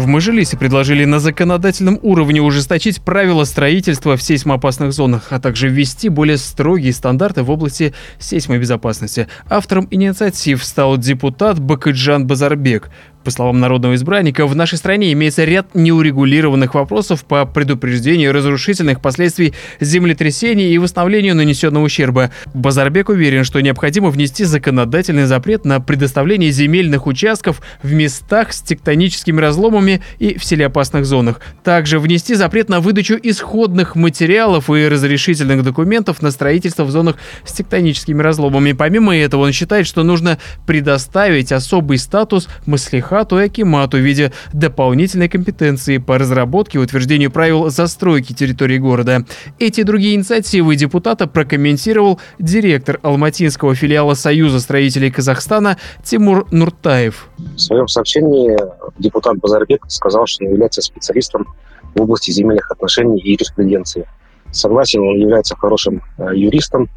В 0.00 0.06
Мажилисе 0.06 0.56
предложили 0.56 1.04
на 1.04 1.18
законодательном 1.20 1.98
уровне 2.00 2.40
ужесточить 2.40 3.02
правила 3.02 3.44
строительства 3.44 4.16
в 4.16 4.22
сейсмоопасных 4.22 4.94
зонах, 4.94 5.26
а 5.28 5.38
также 5.38 5.68
ввести 5.68 6.08
более 6.08 6.38
строгие 6.38 6.94
стандарты 6.94 7.42
в 7.42 7.50
области 7.50 7.92
сейсмобезопасности. 8.18 9.28
Автором 9.50 9.86
инициатив 9.90 10.64
стал 10.64 10.96
депутат 10.96 11.60
Бакыджан 11.60 12.26
Базарбек. 12.26 12.88
По 13.24 13.30
словам 13.30 13.60
народного 13.60 13.96
избранника, 13.96 14.46
в 14.46 14.56
нашей 14.56 14.78
стране 14.78 15.12
имеется 15.12 15.44
ряд 15.44 15.74
неурегулированных 15.74 16.74
вопросов 16.74 17.24
по 17.26 17.44
предупреждению 17.44 18.32
разрушительных 18.32 19.02
последствий 19.02 19.52
землетрясений 19.78 20.72
и 20.72 20.78
восстановлению 20.78 21.34
нанесенного 21.34 21.84
ущерба. 21.84 22.30
Базарбек 22.54 23.10
уверен, 23.10 23.44
что 23.44 23.60
необходимо 23.60 24.08
внести 24.08 24.44
законодательный 24.44 25.26
запрет 25.26 25.66
на 25.66 25.80
предоставление 25.80 26.50
земельных 26.50 27.06
участков 27.06 27.60
в 27.82 27.92
местах 27.92 28.54
с 28.54 28.62
тектоническими 28.62 29.38
разломами 29.38 30.00
и 30.18 30.38
в 30.38 30.44
селеопасных 30.44 31.04
зонах. 31.04 31.40
Также 31.62 31.98
внести 31.98 32.34
запрет 32.34 32.70
на 32.70 32.80
выдачу 32.80 33.18
исходных 33.22 33.96
материалов 33.96 34.70
и 34.70 34.88
разрешительных 34.88 35.62
документов 35.62 36.22
на 36.22 36.30
строительство 36.30 36.84
в 36.84 36.90
зонах 36.90 37.16
с 37.44 37.52
тектоническими 37.52 38.22
разломами. 38.22 38.72
Помимо 38.72 39.14
этого, 39.14 39.42
он 39.42 39.52
считает, 39.52 39.86
что 39.86 40.04
нужно 40.04 40.38
предоставить 40.66 41.52
особый 41.52 41.98
статус 41.98 42.48
мыслих 42.64 43.09
Хату 43.10 43.40
и 43.40 43.46
Акимату 43.46 43.96
в 43.96 44.00
виде 44.00 44.30
дополнительной 44.52 45.28
компетенции 45.28 45.98
по 45.98 46.16
разработке 46.16 46.78
и 46.78 46.80
утверждению 46.80 47.32
правил 47.32 47.68
застройки 47.68 48.32
территории 48.32 48.78
города. 48.78 49.24
Эти 49.58 49.80
и 49.80 49.82
другие 49.82 50.14
инициативы 50.14 50.76
депутата 50.76 51.26
прокомментировал 51.26 52.20
директор 52.38 53.00
алматинского 53.02 53.74
филиала 53.74 54.14
Союза 54.14 54.60
строителей 54.60 55.10
Казахстана 55.10 55.76
Тимур 56.04 56.46
Нуртаев. 56.52 57.28
В 57.56 57.58
своем 57.58 57.88
сообщении 57.88 58.56
депутат 59.00 59.38
Базарбек 59.38 59.86
сказал, 59.88 60.28
что 60.28 60.44
является 60.44 60.80
специалистом 60.80 61.48
в 61.96 62.00
области 62.00 62.30
земельных 62.30 62.70
отношений 62.70 63.18
и 63.18 63.32
юриспруденции. 63.32 64.06
Согласен, 64.52 65.00
он 65.00 65.18
является 65.18 65.56
хорошим 65.56 66.00
э, 66.18 66.28
юристом, 66.36 66.88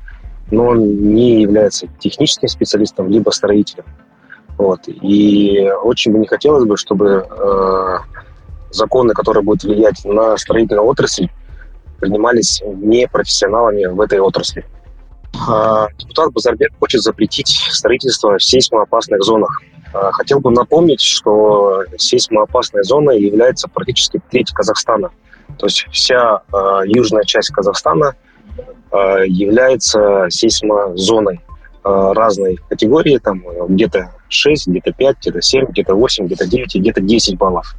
но 0.52 0.68
он 0.68 1.16
не 1.16 1.42
является 1.42 1.88
техническим 1.98 2.50
специалистом 2.50 3.10
либо 3.10 3.32
строителем. 3.32 3.86
Вот. 4.58 4.82
И 4.88 5.70
очень 5.84 6.12
бы 6.12 6.20
не 6.20 6.28
хотелось 6.28 6.66
бы, 6.66 6.78
чтобы 6.78 7.28
э, 7.30 7.98
законы, 8.72 9.14
которые 9.14 9.44
будут 9.44 9.64
влиять 9.64 10.04
на 10.06 10.38
строительную 10.38 10.86
отрасль, 10.86 11.30
принимались 12.00 12.62
не 12.66 13.08
профессионалами 13.08 13.86
в 13.86 14.02
этой 14.02 14.20
отрасли. 14.20 14.66
Э, 15.48 15.88
депутат 15.98 16.32
Базарбек 16.32 16.72
хочет 16.80 17.02
запретить 17.02 17.48
строительство 17.48 18.38
в 18.38 18.44
сейсмоопасных 18.44 19.24
зонах. 19.24 19.62
Э, 19.94 20.12
хотел 20.12 20.40
бы 20.40 20.52
напомнить, 20.52 21.02
что 21.02 21.84
сейсмоопасная 21.98 22.84
зона 22.84 23.12
является 23.12 23.68
практически 23.68 24.22
треть 24.30 24.52
Казахстана. 24.52 25.12
То 25.58 25.66
есть 25.66 25.88
вся 25.92 26.42
э, 26.52 26.82
южная 26.86 27.24
часть 27.24 27.52
Казахстана 27.52 28.16
является 29.26 30.28
сейсмозоной. 30.30 31.42
Э, 31.86 32.14
разной 32.14 32.60
категории, 32.70 33.18
там 33.18 33.44
где-то 33.68 34.12
6, 34.30 34.68
где-то 34.70 34.94
5, 34.94 35.18
где-то 35.20 35.42
7, 35.42 35.66
где-то 35.66 35.96
8, 35.96 36.28
где-то 36.28 36.48
9 36.48 36.76
и 36.76 36.80
где-то 36.80 37.02
10 37.02 37.38
баллов. 37.38 37.76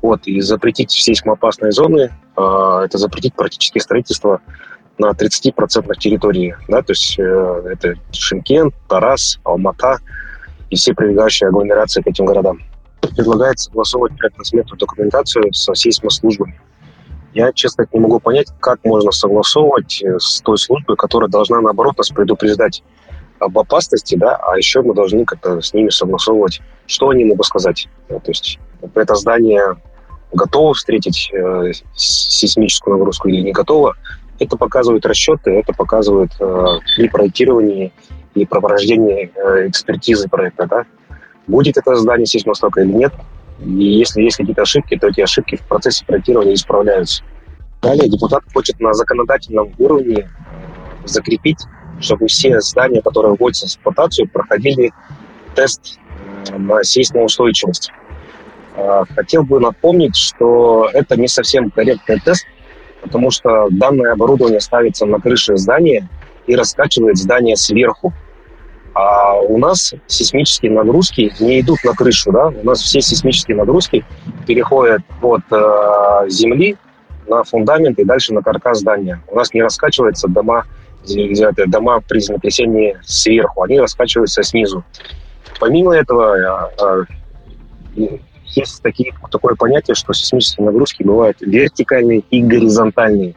Вот, 0.00 0.26
и 0.26 0.40
запретить 0.40 0.90
сейсмоопасные 0.90 1.70
зоны, 1.70 2.10
э, 2.38 2.80
это 2.84 2.96
запретить 2.96 3.34
практически 3.34 3.80
строительство 3.80 4.40
на 4.96 5.10
30% 5.10 5.94
территории, 5.98 6.56
да, 6.68 6.80
то 6.80 6.92
есть 6.92 7.18
э, 7.18 7.62
это 7.70 7.96
Шимкент, 8.12 8.74
Тарас, 8.88 9.38
Алмата 9.44 9.98
и 10.70 10.76
все 10.76 10.94
прилегающие 10.94 11.48
агломерации 11.48 12.00
к 12.00 12.06
этим 12.06 12.24
городам. 12.24 12.60
Предлагается 13.02 13.66
согласовывать 13.66 14.16
проектно-сметную 14.16 14.78
документацию 14.78 15.52
со 15.52 15.74
сейсмослужбами. 15.74 16.58
Я, 17.34 17.52
честно, 17.52 17.86
не 17.92 18.00
могу 18.00 18.20
понять, 18.20 18.48
как 18.60 18.82
можно 18.84 19.10
согласовывать 19.10 20.02
с 20.02 20.40
той 20.40 20.56
службой, 20.56 20.96
которая 20.96 21.28
должна, 21.28 21.60
наоборот, 21.60 21.98
нас 21.98 22.08
предупреждать 22.08 22.82
об 23.44 23.58
опасности, 23.58 24.16
да, 24.16 24.36
а 24.36 24.56
еще 24.56 24.82
мы 24.82 24.94
должны 24.94 25.24
как-то 25.24 25.60
с 25.60 25.72
ними 25.74 25.90
согласовывать, 25.90 26.60
что 26.86 27.10
они 27.10 27.24
могут 27.24 27.46
сказать. 27.46 27.88
То 28.08 28.20
есть 28.26 28.58
это 28.94 29.14
здание 29.14 29.76
готово 30.32 30.74
встретить 30.74 31.30
э, 31.32 31.72
сейсмическую 31.94 32.96
нагрузку 32.96 33.28
или 33.28 33.40
не 33.40 33.52
готово, 33.52 33.94
это 34.38 34.56
показывают 34.56 35.06
расчеты, 35.06 35.52
это 35.52 35.72
показывает 35.72 36.30
э, 36.40 36.66
при 36.96 37.08
проектировании 37.08 37.92
и 38.34 38.44
прохождении 38.44 39.30
э, 39.34 39.68
экспертизы 39.68 40.28
проекта, 40.28 40.66
да, 40.66 40.84
будет 41.46 41.76
это 41.76 41.94
здание 41.94 42.26
сейсмостока 42.26 42.80
или 42.80 42.92
нет. 42.92 43.12
И 43.64 43.84
если 43.84 44.22
есть 44.22 44.36
какие-то 44.36 44.62
ошибки, 44.62 44.96
то 44.96 45.06
эти 45.06 45.20
ошибки 45.20 45.56
в 45.56 45.62
процессе 45.62 46.04
проектирования 46.04 46.54
исправляются. 46.54 47.22
Далее 47.80 48.08
депутат 48.08 48.42
хочет 48.52 48.80
на 48.80 48.92
законодательном 48.94 49.72
уровне 49.78 50.28
закрепить 51.04 51.60
чтобы 52.00 52.26
все 52.26 52.60
здания, 52.60 53.02
которые 53.02 53.34
вводятся 53.34 53.66
в 53.66 53.68
эксплуатацию, 53.68 54.28
проходили 54.28 54.92
тест 55.54 55.98
э, 56.50 56.58
на 56.58 56.82
сейсмоустойчивость. 56.82 57.90
А, 58.76 59.04
хотел 59.14 59.44
бы 59.44 59.60
напомнить, 59.60 60.16
что 60.16 60.88
это 60.92 61.16
не 61.16 61.28
совсем 61.28 61.70
корректный 61.70 62.20
тест, 62.20 62.46
потому 63.02 63.30
что 63.30 63.68
данное 63.70 64.12
оборудование 64.12 64.60
ставится 64.60 65.06
на 65.06 65.20
крыше 65.20 65.56
здания 65.56 66.08
и 66.46 66.56
раскачивает 66.56 67.16
здание 67.16 67.56
сверху. 67.56 68.12
А 68.94 69.34
у 69.40 69.58
нас 69.58 69.92
сейсмические 70.06 70.70
нагрузки 70.70 71.32
не 71.40 71.60
идут 71.60 71.78
на 71.84 71.94
крышу, 71.94 72.30
да? 72.30 72.48
У 72.48 72.64
нас 72.64 72.80
все 72.80 73.00
сейсмические 73.00 73.56
нагрузки 73.56 74.04
переходят 74.46 75.02
от 75.20 75.42
э, 75.50 76.28
земли 76.28 76.76
на 77.26 77.42
фундамент 77.42 77.98
и 77.98 78.04
дальше 78.04 78.32
на 78.32 78.42
каркас 78.42 78.80
здания. 78.80 79.20
У 79.28 79.34
нас 79.34 79.52
не 79.52 79.62
раскачивается 79.62 80.28
дома 80.28 80.64
дома 81.66 82.00
при 82.00 82.20
землетрясении 82.20 82.96
сверху, 83.02 83.62
они 83.62 83.80
раскачиваются 83.80 84.42
снизу. 84.42 84.84
Помимо 85.60 85.94
этого, 85.94 86.36
а, 86.36 86.70
а, 86.80 87.04
есть 88.46 88.82
такие, 88.82 89.12
такое 89.30 89.54
понятие, 89.54 89.94
что 89.94 90.12
сейсмические 90.12 90.66
нагрузки 90.66 91.02
бывают 91.02 91.38
вертикальные 91.40 92.20
и 92.30 92.42
горизонтальные. 92.42 93.34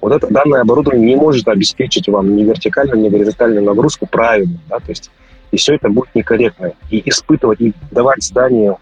Вот 0.00 0.12
это 0.12 0.32
данное 0.32 0.62
оборудование 0.62 1.14
не 1.14 1.16
может 1.16 1.48
обеспечить 1.48 2.08
вам 2.08 2.36
ни 2.36 2.44
вертикальную, 2.44 3.00
ни 3.00 3.08
горизонтальную 3.08 3.64
нагрузку 3.64 4.06
правильно. 4.06 4.58
Да? 4.68 4.78
То 4.78 4.90
есть, 4.90 5.10
и 5.50 5.56
все 5.56 5.74
это 5.74 5.88
будет 5.88 6.14
некорректно. 6.14 6.72
И 6.90 7.08
испытывать, 7.08 7.60
и 7.60 7.72
давать 7.90 8.22
зданию 8.22 8.78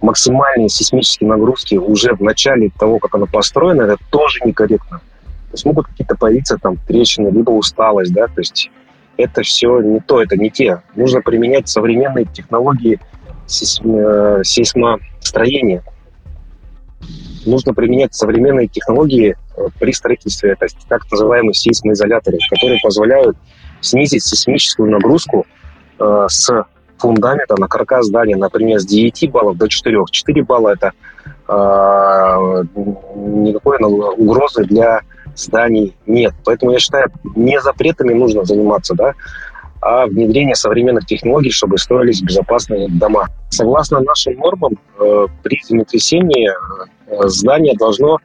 максимальные 0.00 0.68
сейсмические 0.68 1.28
нагрузки 1.28 1.74
уже 1.74 2.14
в 2.14 2.22
начале 2.22 2.70
того, 2.78 2.98
как 2.98 3.14
оно 3.14 3.26
построено, 3.26 3.82
это 3.82 3.98
тоже 4.10 4.40
некорректно. 4.44 5.00
То 5.50 5.54
есть 5.54 5.64
могут 5.64 5.86
какие-то 5.88 6.14
появиться 6.14 6.58
там 6.58 6.76
трещины, 6.76 7.28
либо 7.28 7.50
усталость, 7.50 8.12
да, 8.12 8.26
то 8.28 8.38
есть 8.38 8.70
это 9.16 9.42
все 9.42 9.80
не 9.80 9.98
то, 10.00 10.22
это 10.22 10.36
не 10.36 10.48
те. 10.48 10.82
Нужно 10.94 11.20
применять 11.22 11.68
современные 11.68 12.24
технологии 12.24 13.00
сейсмо, 13.46 14.44
сейсмостроения. 14.44 15.82
Нужно 17.46 17.74
применять 17.74 18.14
современные 18.14 18.68
технологии 18.68 19.36
э, 19.56 19.66
при 19.78 19.92
строительстве, 19.92 20.52
это 20.52 20.66
так 20.88 21.10
называемые 21.10 21.54
сейсмоизоляторы, 21.54 22.38
которые 22.50 22.78
позволяют 22.82 23.36
снизить 23.80 24.22
сейсмическую 24.22 24.90
нагрузку 24.90 25.46
э, 25.98 26.26
с 26.28 26.64
фундамента 26.98 27.56
на 27.58 27.66
каркас 27.66 28.06
здания, 28.06 28.36
например, 28.36 28.78
с 28.78 28.86
9 28.86 29.30
баллов 29.30 29.56
до 29.56 29.68
4. 29.68 30.04
4 30.10 30.42
балла– 30.44 30.68
это 30.74 30.92
э, 31.48 32.64
никакой 33.16 33.78
угрозы 33.78 34.64
для 34.64 35.00
зданий 35.34 35.96
нет. 36.06 36.34
Поэтому 36.44 36.72
я 36.72 36.78
считаю, 36.78 37.10
не 37.36 37.60
запретами 37.60 38.12
нужно 38.14 38.44
заниматься, 38.44 38.94
да, 38.94 39.14
а 39.80 40.06
внедрение 40.06 40.54
современных 40.54 41.06
технологий, 41.06 41.50
чтобы 41.50 41.78
строились 41.78 42.22
безопасные 42.22 42.88
дома. 42.88 43.28
Согласно 43.48 44.00
нашим 44.00 44.34
нормам, 44.34 44.78
э, 44.98 45.26
при 45.42 45.58
землетрясении 45.64 46.50
э, 46.50 47.28
здание 47.28 47.74
должно 47.78 48.18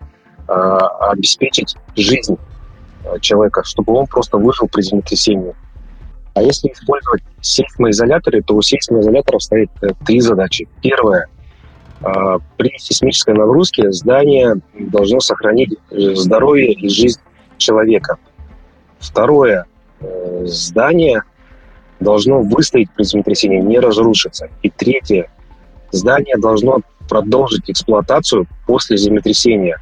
э, 0.47 0.51
обеспечить 0.51 1.75
жизнь 1.95 2.37
человека, 3.21 3.63
чтобы 3.63 3.93
он 3.93 4.07
просто 4.07 4.37
выжил 4.37 4.67
при 4.67 4.81
землетрясении. 4.81 5.55
А 6.33 6.41
если 6.41 6.69
использовать 6.69 7.23
сейсмоизоляторы, 7.39 8.41
то 8.41 8.55
у 8.55 8.61
сейсмоизоляторов 8.61 9.41
стоит 9.41 9.69
три 10.05 10.19
задачи. 10.19 10.67
Первое 10.81 11.29
при 11.99 12.77
сейсмической 12.77 13.33
нагрузке 13.33 13.91
здание 13.91 14.55
должно 14.77 15.19
сохранить 15.19 15.77
э, 15.91 16.15
здоровье 16.15 16.73
и 16.73 16.89
жизнь 16.89 17.19
человека. 17.57 18.17
Второе, 18.99 19.65
э, 20.01 20.43
здание 20.45 21.23
должно 21.99 22.41
выстоять 22.41 22.89
при 22.95 23.03
землетрясении, 23.03 23.61
не 23.61 23.79
разрушиться. 23.79 24.49
И 24.61 24.69
третье, 24.69 25.31
здание 25.91 26.35
должно 26.37 26.81
продолжить 27.07 27.69
эксплуатацию 27.69 28.47
после 28.67 28.97
землетрясения. 28.97 29.79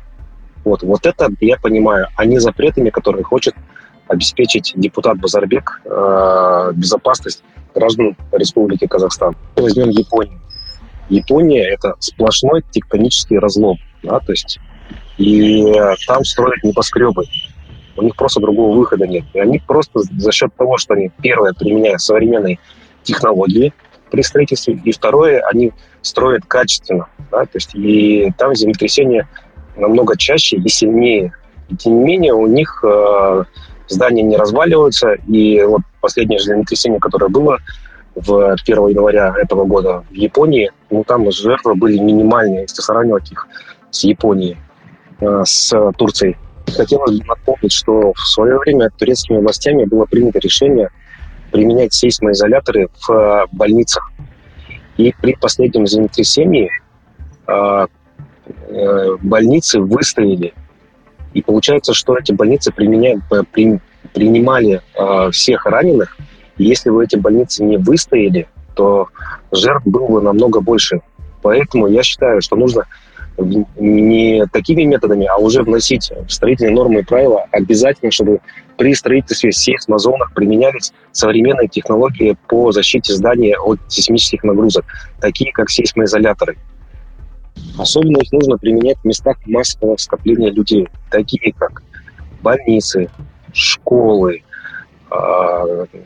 Вот, 0.64 0.84
вот 0.84 1.06
это 1.06 1.30
я 1.42 1.58
понимаю, 1.58 2.08
а 2.16 2.26
не 2.26 2.40
запретами, 2.40 2.90
которые 2.90 3.24
хочет 3.24 3.56
обеспечить 4.08 4.74
депутат 4.76 5.18
Базарбек 5.18 5.82
э, 5.86 6.72
безопасность 6.76 7.44
граждан 7.74 8.16
Республики 8.32 8.88
Казахстан. 8.88 9.36
Возьмем 9.56 9.90
Японию. 9.90 10.40
Япония– 11.10 11.70
это 11.74 11.96
сплошной 12.00 12.64
тектонический 12.72 13.38
разлом. 13.38 13.78
Да, 14.04 14.20
то 14.20 14.32
есть, 14.32 14.60
и 15.18 15.74
там 16.08 16.24
строят 16.26 16.64
небоскребы. 16.64 17.26
У 17.96 18.02
них 18.02 18.16
просто 18.16 18.42
другого 18.42 18.76
выхода 18.76 19.06
нет. 19.06 19.26
И 19.34 19.40
они 19.40 19.60
просто 19.60 20.02
за 20.18 20.32
счет 20.32 20.54
того, 20.56 20.78
что 20.78 20.96
они, 20.96 21.12
первое, 21.22 21.54
применяют 21.54 22.02
современные 22.02 22.60
технологии 23.04 23.74
при 24.10 24.22
строительстве, 24.22 24.80
и 24.84 24.92
второе, 24.92 25.42
они 25.52 25.72
строят 26.02 26.46
качественно. 26.46 27.08
Да, 27.32 27.46
то 27.46 27.56
есть, 27.56 27.74
и 27.76 28.32
там 28.38 28.56
землетрясения 28.56 29.28
намного 29.76 30.18
чаще 30.18 30.58
и 30.58 30.70
сильнее. 30.70 31.34
И 31.70 31.76
тем 31.76 32.00
не 32.00 32.04
менее 32.04 32.34
у 32.34 32.48
них 32.48 32.84
э, 32.84 33.44
здания 33.88 34.24
не 34.24 34.38
разваливаются. 34.38 35.14
И 35.28 35.62
вот 35.64 35.82
последнее 36.02 36.40
землетрясение, 36.40 37.00
которое 37.00 37.30
было 37.30 37.60
в 38.16 38.56
1 38.64 38.88
января 38.88 39.34
этого 39.38 39.66
года 39.66 40.04
в 40.10 40.14
Японии, 40.14 40.72
ну 40.90 41.04
там 41.04 41.32
жертвы 41.32 41.76
были 41.76 41.98
минимальные, 41.98 42.62
если 42.62 42.82
сравнивать 42.82 43.32
их 43.32 43.48
с 43.90 44.04
Японией, 44.04 44.58
э, 45.20 45.44
с 45.46 45.92
Турцией. 45.98 46.38
Хотелось 46.76 47.20
бы 47.20 47.26
напомнить, 47.26 47.72
что 47.72 48.14
в 48.14 48.20
свое 48.20 48.58
время 48.60 48.90
турецкими 48.98 49.38
властями 49.38 49.86
было 49.86 50.06
принято 50.06 50.40
решение 50.40 50.90
применять 51.52 51.94
сейсмоизоляторы 51.94 52.90
в 53.08 53.48
больницах. 53.52 54.12
И 54.98 55.14
при 55.22 55.36
последнем 55.36 55.86
землетрясении 55.86 56.70
э, 57.48 57.88
э, 58.68 59.18
больницы 59.22 59.80
выстояли. 59.80 60.54
И 61.34 61.42
получается, 61.42 61.94
что 61.94 62.18
эти 62.18 62.32
больницы 62.32 62.72
применяют, 62.72 63.24
при, 63.52 63.80
принимали 64.14 64.82
всех 65.32 65.66
раненых. 65.66 66.16
Если 66.58 66.90
бы 66.90 67.04
эти 67.04 67.16
больницы 67.16 67.64
не 67.64 67.78
выстояли, 67.78 68.48
то 68.76 69.08
жертв 69.52 69.86
было 69.86 70.08
бы 70.08 70.22
намного 70.22 70.62
больше. 70.62 71.02
Поэтому 71.42 71.88
я 71.88 72.04
считаю, 72.04 72.42
что 72.42 72.56
нужно 72.56 72.86
не 73.38 74.46
такими 74.52 74.84
методами, 74.84 75.26
а 75.26 75.38
уже 75.38 75.64
вносить 75.64 76.12
в 76.28 76.32
строительные 76.32 76.74
нормы 76.74 77.00
и 77.00 77.04
правила 77.04 77.46
обязательно, 77.52 78.12
чтобы 78.12 78.42
при 78.78 78.94
строительстве 78.94 79.52
сейсмозонах 79.52 80.34
применялись 80.34 80.94
современные 81.12 81.68
технологии 81.68 82.38
по 82.48 82.72
защите 82.72 83.14
здания 83.14 83.58
от 83.58 83.80
сейсмических 83.88 84.44
нагрузок, 84.44 84.86
такие 85.20 85.52
как 85.52 85.70
сейсмоизоляторы. 85.70 86.58
Особенно 87.78 88.20
их 88.20 88.32
нужно 88.32 88.58
применять 88.58 88.98
в 89.00 89.06
местах 89.06 89.38
массового 89.46 89.98
скопления 89.98 90.52
людей, 90.52 90.88
такие 91.10 91.54
как 91.54 91.82
больницы, 92.42 93.10
школы, 93.52 94.44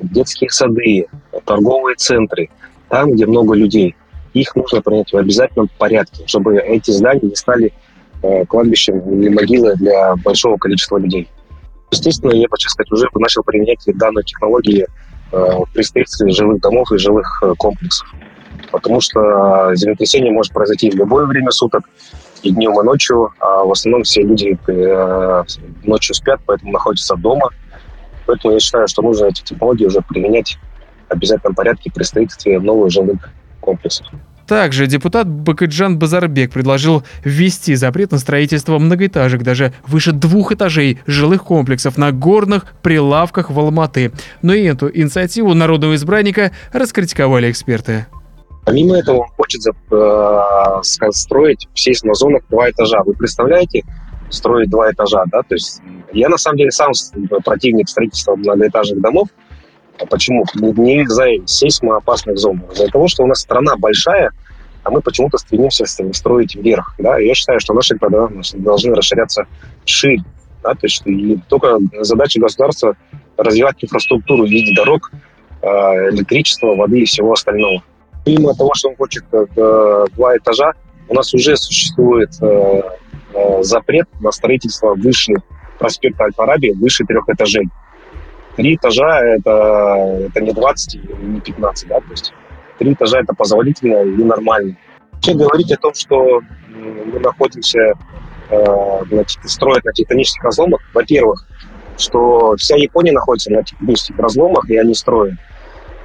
детские 0.02 0.50
сады, 0.50 1.08
торговые 1.46 1.96
центры, 1.96 2.50
там, 2.90 3.14
где 3.14 3.26
много 3.26 3.56
людей– 3.56 3.96
их 4.40 4.56
нужно 4.56 4.82
принять 4.82 5.12
в 5.12 5.18
обязательном 5.18 5.70
порядке, 5.78 6.24
чтобы 6.28 6.58
эти 6.58 6.92
здания 6.92 7.22
не 7.24 7.36
стали 7.36 7.74
э, 8.22 8.46
кладбищем 8.46 9.00
или 9.00 9.30
могилой 9.30 9.76
для 9.76 10.16
большого 10.18 10.58
количества 10.58 10.98
людей. 10.98 11.30
Естественно, 11.92 12.32
я, 12.32 12.48
хочу 12.50 12.70
сказать, 12.70 12.92
уже 12.92 13.08
начал 13.16 13.44
применять 13.44 13.84
данные 13.86 14.24
технологии 14.24 14.86
э, 15.32 15.48
при 15.74 15.82
строительстве 15.82 16.32
жилых 16.32 16.62
домов 16.62 16.92
и 16.92 16.98
жилых 16.98 17.42
э, 17.44 17.54
комплексов. 17.58 18.08
Потому 18.72 19.00
что 19.00 19.74
землетрясение 19.76 20.32
может 20.32 20.54
произойти 20.54 20.90
в 20.90 20.96
любое 20.96 21.26
время 21.26 21.52
суток, 21.52 21.84
и 22.44 22.52
днем, 22.52 22.80
и 22.80 22.84
ночью, 22.84 23.32
а 23.40 23.64
в 23.64 23.72
основном 23.72 24.04
все 24.04 24.22
люди 24.22 24.58
э, 24.68 25.44
ночью 25.84 26.14
спят, 26.14 26.40
поэтому 26.46 26.72
находятся 26.72 27.16
дома. 27.16 27.50
Поэтому 28.28 28.54
я 28.54 28.60
считаю, 28.60 28.88
что 28.88 29.02
нужно 29.02 29.26
эти 29.26 29.42
технологии 29.42 29.86
уже 29.86 30.02
применять 30.02 30.60
в 31.10 31.14
обязательном 31.14 31.56
порядке 31.56 31.92
при 31.92 32.04
строительстве 32.04 32.60
новых 32.60 32.92
жилых 32.92 33.30
комплексов. 33.62 34.06
Также 34.48 34.88
депутат 34.88 35.28
Бакыджан 35.28 36.00
Базарбек 36.00 36.52
предложил 36.52 37.04
ввести 37.24 37.76
запрет 37.76 38.12
на 38.12 38.18
строительство 38.18 38.80
многоэтажек 38.80 39.44
даже 39.44 39.74
выше 39.86 40.14
двух 40.14 40.54
этажей 40.54 41.00
жилых 41.06 41.44
комплексов 41.44 41.98
на 41.98 42.14
горных 42.14 42.66
прилавках 42.82 43.50
в 43.50 43.60
Алматы. 43.60 44.14
Но 44.42 44.54
и 44.54 44.64
эту 44.64 44.90
инициативу 44.90 45.54
народного 45.54 45.96
избранника 45.96 46.52
раскритиковали 46.72 47.52
эксперты. 47.52 48.08
Помимо 48.66 48.98
этого, 48.98 49.20
он 49.20 49.28
хочет 49.36 49.62
э, 49.92 50.42
строить 51.12 51.68
в 51.74 51.80
сейсмозонах 51.80 52.44
два 52.50 52.70
этажа. 52.70 53.02
Вы 53.06 53.14
представляете, 53.14 53.84
строить 54.30 54.70
два 54.70 54.92
этажа, 54.92 55.24
да? 55.28 55.42
То 55.42 55.56
есть 55.56 55.82
я 56.12 56.30
на 56.30 56.38
самом 56.38 56.58
деле 56.58 56.72
сам 56.72 56.92
противник 57.44 57.90
строительства 57.90 58.36
многоэтажных 58.36 59.02
домов, 59.02 59.30
а 60.00 60.06
почему? 60.06 60.46
Не 60.56 61.02
из-за 61.04 61.26
сейсмоопасных 61.46 62.38
зон, 62.38 62.62
а 62.70 62.74
из-за 62.74 62.88
того, 62.88 63.08
что 63.08 63.24
у 63.24 63.28
нас 63.28 63.40
страна 63.40 63.76
большая, 63.78 64.32
а 64.84 64.92
мы 64.92 65.02
почему-то 65.02 65.38
стремимся 65.38 65.86
строить 65.86 66.56
вверх. 66.56 66.94
Да? 66.98 67.18
Я 67.18 67.34
считаю, 67.34 67.60
что 67.60 67.74
наши 67.74 67.96
города 67.96 68.34
должны 68.56 68.96
расширяться 68.96 69.46
шире. 69.86 70.24
Да? 70.64 70.74
То 70.74 70.84
есть 70.84 71.02
и 71.06 71.40
только 71.50 71.78
задача 72.00 72.40
государства 72.40 72.96
развивать 73.38 73.84
инфраструктуру 73.84 74.46
в 74.46 74.50
виде 74.50 74.74
дорог, 74.76 75.12
а, 75.62 76.10
электричества, 76.10 76.76
воды 76.76 77.02
и 77.02 77.06
всего 77.06 77.34
остального. 77.34 77.84
Помимо 78.24 78.54
того, 78.56 78.74
что 78.76 78.90
он 78.90 78.96
хочет 78.98 79.24
э, 79.32 80.06
два 80.16 80.38
этажа, 80.38 80.74
у 81.08 81.14
нас 81.14 81.34
уже 81.34 81.56
существует 81.56 82.30
э, 82.42 82.46
э, 82.46 82.82
запрет 83.62 84.08
на 84.20 84.32
строительство 84.32 84.96
выше 84.96 85.34
проспекта 85.80 86.26
Аль-Фараби, 86.26 86.74
выше 86.74 87.06
трех 87.06 87.28
этажей 87.30 87.70
три 88.58 88.76
этажа 88.76 89.22
это, 89.24 90.20
это 90.28 90.42
не 90.42 90.52
20 90.52 90.96
и 90.96 91.00
не 91.22 91.40
15, 91.40 91.88
да, 91.88 92.00
то 92.00 92.12
есть 92.12 92.34
три 92.80 92.94
этажа 92.94 93.20
это 93.20 93.34
позволительно 93.34 94.02
и 94.02 94.24
нормально. 94.24 94.76
Вообще 95.14 95.36
говорить 95.36 95.72
о 95.72 95.78
том, 95.78 95.94
что 95.94 96.42
мы 96.68 97.20
находимся, 97.20 97.94
э, 98.50 98.66
значит, 99.10 99.40
строят 99.46 99.86
на 99.86 99.94
тектонических 99.94 100.44
разломах, 100.44 100.82
во-первых, 100.94 101.46
что 101.98 102.56
вся 102.58 102.76
Япония 102.76 103.14
находится 103.14 103.52
на 103.52 103.64
тектонических 103.64 104.18
разломах, 104.18 104.70
и 104.70 104.78
они 104.78 104.94
строят. 104.94 105.36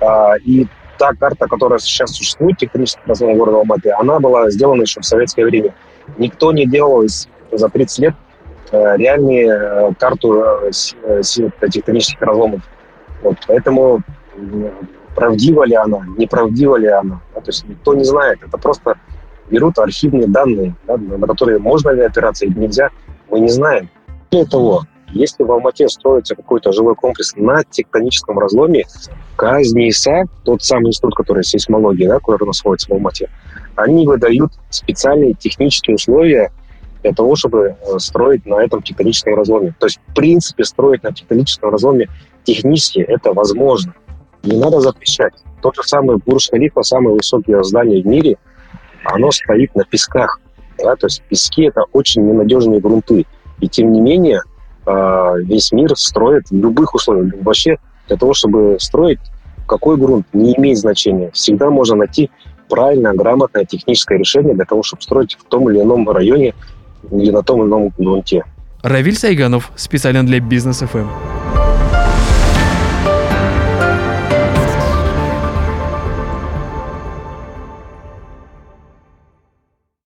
А, 0.00 0.36
и 0.36 0.66
та 1.02 1.14
карта, 1.14 1.48
которая 1.48 1.80
сейчас 1.80 2.12
существует, 2.12 2.58
тектонических 2.58 3.04
разломов 3.06 3.38
города 3.38 3.58
Алматы, 3.58 3.90
она 3.90 4.20
была 4.20 4.50
сделана 4.50 4.82
еще 4.82 5.00
в 5.00 5.04
советское 5.04 5.44
время. 5.44 5.74
Никто 6.16 6.52
не 6.52 6.66
делал 6.66 7.04
за 7.50 7.68
30 7.68 7.98
лет 7.98 8.14
Э, 8.72 8.96
реальные 8.96 9.48
э, 9.48 9.92
карту 9.98 10.42
э, 10.42 11.20
тектонических 11.22 12.22
разломов. 12.22 12.62
Вот, 13.22 13.36
поэтому 13.46 14.00
правдива 15.14 15.64
ли 15.64 15.74
она, 15.74 16.06
неправдива 16.16 16.76
ли 16.76 16.88
она, 16.88 17.20
да, 17.34 17.42
то 17.42 17.48
есть 17.50 17.68
никто 17.68 17.92
не 17.92 18.04
знает. 18.04 18.38
Это 18.42 18.56
просто 18.56 18.96
берут 19.50 19.78
архивные 19.78 20.26
данные, 20.26 20.74
да, 20.86 20.96
на 20.96 21.26
которые 21.26 21.58
можно 21.58 21.90
ли 21.90 22.00
опираться 22.00 22.46
или 22.46 22.58
нельзя, 22.58 22.88
мы 23.30 23.40
не 23.40 23.50
знаем. 23.50 23.90
Более 24.30 24.48
того, 24.48 24.82
если 25.12 25.42
в 25.42 25.52
Алмате 25.52 25.88
строится 25.88 26.34
какой-то 26.34 26.72
жилой 26.72 26.94
комплекс 26.94 27.34
на 27.36 27.62
тектоническом 27.64 28.38
разломе, 28.38 28.84
КАЗНИСА, 29.36 30.24
тот 30.44 30.62
самый 30.62 30.88
институт, 30.88 31.14
который 31.14 31.44
сейсмология, 31.44 32.08
да, 32.08 32.18
который 32.18 32.46
находится 32.46 32.88
в 32.88 32.92
Алмате, 32.92 33.30
они 33.76 34.06
выдают 34.06 34.52
специальные 34.70 35.34
технические 35.34 35.96
условия 35.96 36.52
для 37.02 37.12
того, 37.12 37.34
чтобы 37.36 37.76
э, 37.80 37.98
строить 37.98 38.46
на 38.46 38.62
этом 38.62 38.82
тектоническом 38.82 39.34
разломе. 39.34 39.74
То 39.78 39.86
есть, 39.86 40.00
в 40.06 40.14
принципе, 40.14 40.64
строить 40.64 41.02
на 41.02 41.12
тектоническом 41.12 41.70
разломе 41.70 42.08
технически 42.44 43.00
это 43.00 43.32
возможно. 43.32 43.94
Не 44.42 44.58
надо 44.58 44.80
запрещать. 44.80 45.34
Тот 45.60 45.76
же 45.76 45.82
самый 45.84 46.16
Бурж-Халифа, 46.16 46.82
самое 46.82 47.16
высокое 47.16 47.62
здание 47.62 48.02
в 48.02 48.06
мире, 48.06 48.36
оно 49.04 49.30
стоит 49.30 49.74
на 49.74 49.84
песках. 49.84 50.40
Да? 50.78 50.96
То 50.96 51.06
есть 51.06 51.22
пески– 51.28 51.62
это 51.68 51.84
очень 51.92 52.22
ненадежные 52.26 52.80
грунты. 52.80 53.26
И 53.60 53.68
тем 53.68 53.92
не 53.92 54.00
менее, 54.00 54.42
весь 54.86 55.72
мир 55.72 55.96
строит 55.96 56.48
в 56.50 56.54
любых 56.54 56.94
условиях. 56.94 57.34
Вообще, 57.42 57.78
для 58.08 58.16
того, 58.16 58.34
чтобы 58.34 58.76
строить, 58.80 59.20
какой 59.66 59.96
грунт, 59.96 60.26
не 60.32 60.54
имеет 60.56 60.78
значения. 60.78 61.30
Всегда 61.32 61.70
можно 61.70 61.96
найти 61.96 62.30
правильное, 62.68 63.12
грамотное 63.12 63.64
техническое 63.64 64.18
решение 64.18 64.54
для 64.54 64.64
того, 64.64 64.82
чтобы 64.82 65.02
строить 65.02 65.36
в 65.40 65.44
том 65.44 65.70
или 65.70 65.80
ином 65.80 66.08
районе 66.08 66.54
или 67.10 67.30
на 67.30 67.42
том 67.42 67.60
или 67.60 67.68
ином 67.68 67.92
грунте. 67.96 68.44
Равиль 68.82 69.16
Сайганов, 69.16 69.70
специально 69.76 70.24
для 70.26 70.40
Бизнес 70.40 70.78
ФМ. 70.80 71.41